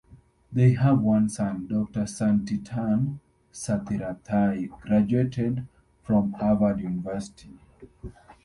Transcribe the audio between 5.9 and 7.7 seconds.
from Harvard University.